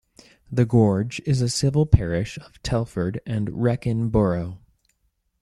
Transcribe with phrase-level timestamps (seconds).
[0.51, 4.57] The Gorge is a civil parish of Telford and Wrekin borough.